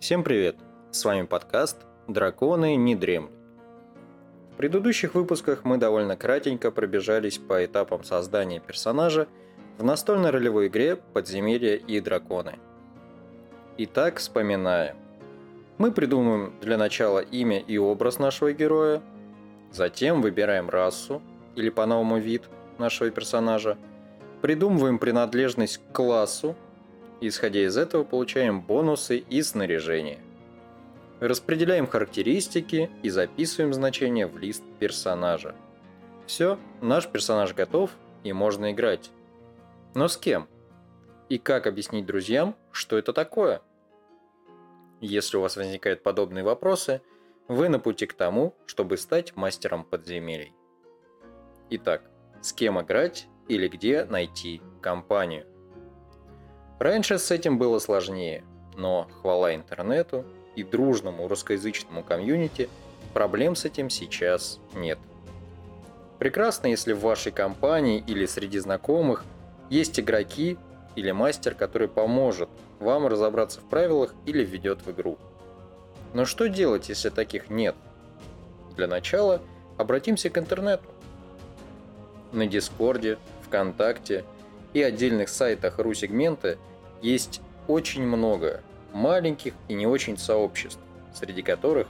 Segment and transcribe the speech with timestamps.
[0.00, 0.56] Всем привет!
[0.92, 1.76] С вами подкаст
[2.08, 3.34] «Драконы не дремлют».
[4.50, 9.28] В предыдущих выпусках мы довольно кратенько пробежались по этапам создания персонажа
[9.76, 12.58] в настольной ролевой игре «Подземелья и драконы».
[13.76, 14.96] Итак, вспоминаем.
[15.76, 19.02] Мы придумываем для начала имя и образ нашего героя,
[19.70, 21.20] затем выбираем расу
[21.56, 22.44] или по-новому вид
[22.78, 23.76] нашего персонажа,
[24.40, 26.56] придумываем принадлежность к классу,
[27.28, 30.20] исходя из этого получаем бонусы и снаряжение.
[31.20, 35.54] Распределяем характеристики и записываем значения в лист персонажа.
[36.26, 37.90] Все, наш персонаж готов
[38.24, 39.10] и можно играть.
[39.94, 40.48] Но с кем?
[41.28, 43.60] И как объяснить друзьям, что это такое?
[45.00, 47.02] Если у вас возникают подобные вопросы,
[47.48, 50.54] вы на пути к тому, чтобы стать мастером подземелий.
[51.70, 52.02] Итак,
[52.40, 55.46] с кем играть или где найти компанию?
[56.80, 58.42] Раньше с этим было сложнее,
[58.74, 60.24] но хвала интернету
[60.56, 62.70] и дружному русскоязычному комьюнити
[63.12, 64.98] проблем с этим сейчас нет.
[66.18, 69.26] Прекрасно, если в вашей компании или среди знакомых
[69.68, 70.56] есть игроки
[70.96, 75.18] или мастер, который поможет вам разобраться в правилах или введет в игру.
[76.14, 77.74] Но что делать, если таких нет?
[78.74, 79.42] Для начала
[79.76, 80.88] обратимся к интернету.
[82.32, 84.24] На Дискорде, ВКонтакте
[84.72, 86.56] и отдельных сайтах ру-сегмента–
[87.02, 88.62] есть очень много
[88.92, 90.80] маленьких и не очень сообществ,
[91.14, 91.86] среди которых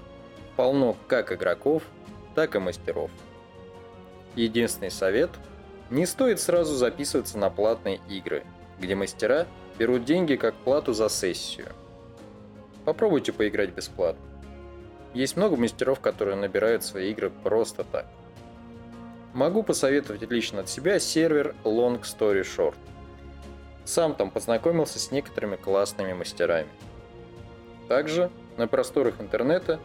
[0.57, 1.83] полно как игроков,
[2.35, 3.11] так и мастеров.
[4.37, 5.31] Единственный совет–
[5.91, 8.45] не стоит сразу записываться на платные игры,
[8.79, 11.67] где мастера берут деньги как плату за сессию.
[12.85, 14.23] Попробуйте поиграть бесплатно.
[15.13, 18.07] Есть много мастеров, которые набирают свои игры просто так.
[19.35, 22.77] Могу посоветовать лично от себя сервер Long Story Short–
[23.91, 26.69] сам там познакомился с некоторыми классными мастерами.
[27.89, 29.81] Также на просторах интернета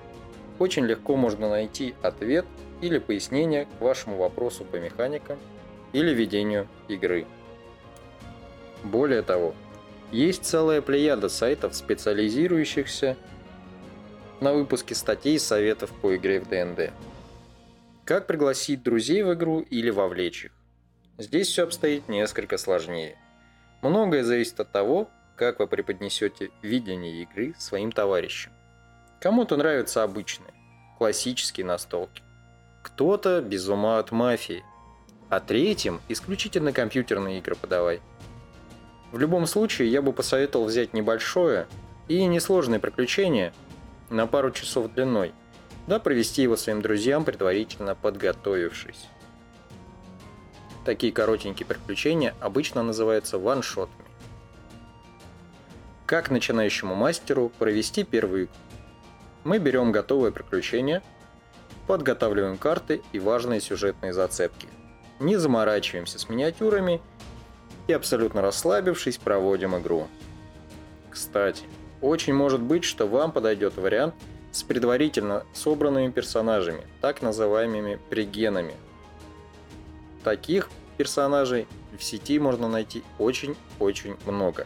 [0.59, 2.45] очень легко можно найти ответ
[2.81, 5.39] или пояснение к вашему вопросу по механикам
[5.91, 7.25] или ведению игры.
[8.83, 9.55] Более того,
[10.11, 13.17] есть целая плеяда сайтов, специализирующихся
[14.39, 16.91] на выпуске статей и советов по игре в ДНД.
[18.05, 20.51] Как пригласить друзей в игру или вовлечь их?
[21.17, 23.17] Здесь все обстоит несколько сложнее.
[23.85, 28.51] Многое зависит от того, как вы преподнесете видение игры своим товарищам.
[29.22, 30.56] Кому-то нравятся обычные,
[30.97, 32.24] классические настолки.
[32.81, 34.66] Кто-то без ума от мафии.
[35.29, 38.01] А третьим исключительно компьютерные игры подавай.
[39.12, 41.68] В любом случае, я бы посоветовал взять небольшое
[42.07, 43.53] и несложное приключение
[44.09, 45.31] на пару часов длиной,
[45.85, 49.09] да провести его своим друзьям, предварительно подготовившись.
[50.85, 54.06] Такие коротенькие приключения обычно называются ваншотами.
[56.06, 58.53] Как начинающему мастеру провести первую игру?
[59.44, 61.01] Мы берем готовое приключение,
[61.88, 64.68] подготавливаем карты и важные сюжетные зацепки.
[65.19, 67.01] Не заморачиваемся с миниатюрами
[67.88, 70.07] и абсолютно расслабившись проводим игру.
[71.09, 71.63] Кстати,
[72.01, 74.13] очень может быть, что вам подойдет вариант
[74.51, 78.75] с предварительно собранными персонажами, так называемыми пригенами–
[80.25, 84.66] Таких персонажей в сети можно найти очень-очень много.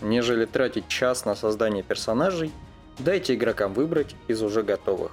[0.00, 2.50] Нежели тратить час на создание персонажей,
[2.98, 5.12] дайте игрокам выбрать из уже готовых.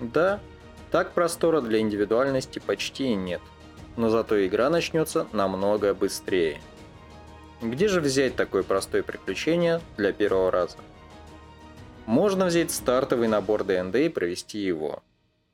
[0.00, 0.40] Да,
[0.90, 3.42] так простора для индивидуальности почти и нет,
[3.98, 6.58] но зато игра начнется намного быстрее.
[7.60, 10.78] Где же взять такое простое приключение для первого раза?
[12.06, 15.02] Можно взять стартовый набор ДНД и провести его–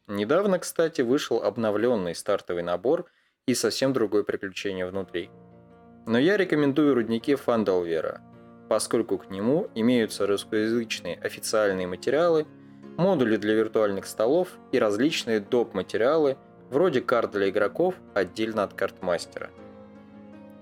[0.08, 3.10] Недавно, кстати, вышел обновленный стартовый набор
[3.46, 5.30] и совсем другое приключение внутри.
[6.06, 8.22] Но я рекомендую рудники Фандалвера,
[8.70, 12.46] поскольку к нему имеются русскоязычные официальные материалы,
[12.96, 15.74] модули для виртуальных столов и различные доп.
[15.74, 16.38] материалы,
[16.70, 19.50] вроде карт для игроков отдельно от карт мастера.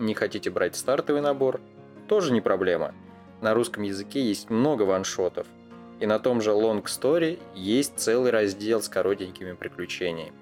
[0.00, 1.60] Не хотите брать стартовый набор?
[2.08, 2.94] Тоже не проблема.
[3.40, 5.47] На русском языке есть много ваншотов,
[6.01, 10.34] и на том же Long Story есть целый раздел с коротенькими приключениями.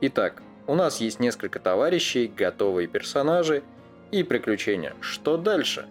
[0.00, 3.62] Итак, у нас есть несколько товарищей, готовые персонажи
[4.10, 4.94] и приключения.
[5.00, 5.86] Что дальше?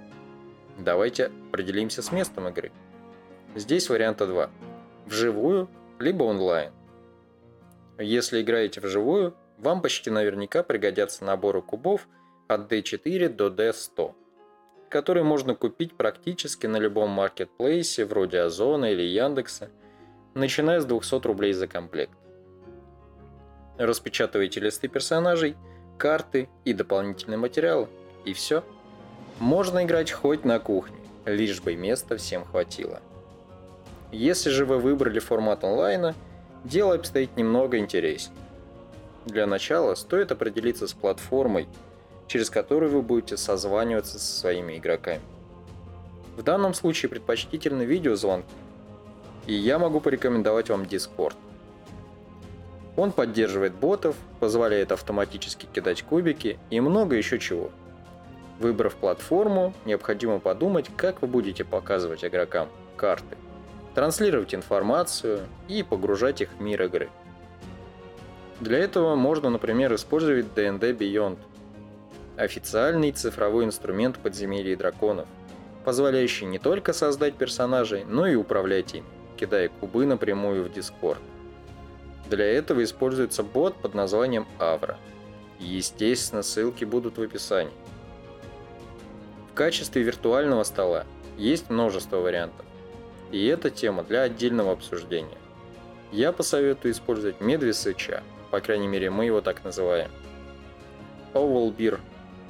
[0.77, 2.71] Давайте определимся с местом игры.
[3.55, 4.49] Здесь варианта два.
[5.05, 5.69] Вживую,
[5.99, 6.71] либо онлайн.
[7.97, 12.07] Если играете вживую, вам почти наверняка пригодятся наборы кубов
[12.47, 14.15] от D4 до D100
[14.89, 19.69] который можно купить практически на любом маркетплейсе вроде Озона или Яндекса,
[20.33, 22.17] начиная с 200 рублей за комплект.
[23.77, 25.55] Распечатывайте листы персонажей,
[25.97, 27.87] карты и дополнительные материалы,
[28.25, 28.63] и все.
[29.39, 33.01] Можно играть хоть на кухне, лишь бы места всем хватило.
[34.11, 36.15] Если же вы выбрали формат онлайна,
[36.63, 38.37] дело обстоит немного интереснее.
[39.25, 41.67] Для начала стоит определиться с платформой,
[42.29, 45.21] через которую вы будете созваниваться со своими игроками.
[46.37, 48.47] В данном случае предпочтительны видеозвонки,
[49.47, 51.35] и я могу порекомендовать вам Discord.
[52.95, 57.71] Он поддерживает ботов, позволяет автоматически кидать кубики и много еще чего.
[58.59, 63.37] Выбрав платформу, необходимо подумать, как вы будете показывать игрокам карты,
[63.95, 67.09] транслировать информацию и погружать их в мир игры.
[68.59, 71.37] Для этого можно, например, использовать D&D Beyond,
[72.39, 75.27] официальный цифровой инструмент подземелья драконов,
[75.83, 79.05] позволяющий не только создать персонажей, но и управлять им,
[79.37, 81.19] кидая кубы напрямую в Discord.
[82.29, 84.95] Для этого используется бот под названием Avra.
[85.59, 87.73] Естественно, ссылки будут в описании.
[89.51, 91.05] В качестве виртуального стола
[91.37, 92.65] есть множество вариантов.
[93.31, 95.37] И эта тема для отдельного обсуждения.
[96.11, 100.09] Я посоветую использовать Медвесыча, по крайней мере мы его так называем.
[101.33, 101.99] Ovalbeer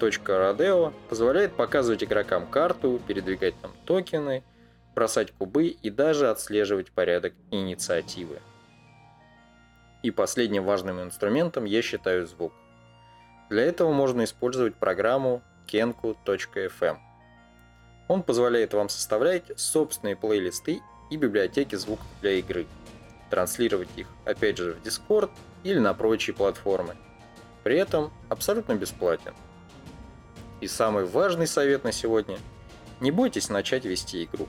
[0.08, 4.44] Rodeo позволяет показывать игрокам карту, передвигать там токены,
[4.96, 8.40] бросать кубы и даже отслеживать порядок инициативы.
[10.02, 12.54] И последним важным инструментом я считаю звук.
[13.50, 16.98] Для этого можно использовать программу kenku.fm.
[18.08, 20.82] Он позволяет вам составлять собственные плейлисты
[21.12, 22.66] и библиотеки звуков для игры,
[23.30, 25.32] транслировать их опять же в Discord
[25.64, 26.96] или на прочие платформы.
[27.64, 29.34] При этом абсолютно бесплатен–
[30.62, 32.38] и самый важный совет на сегодня–
[33.00, 34.48] не бойтесь начать вести игру.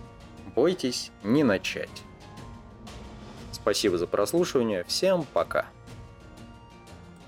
[0.56, 2.02] Бойтесь не начать.
[3.52, 4.84] Спасибо за прослушивание.
[4.84, 5.66] Всем пока.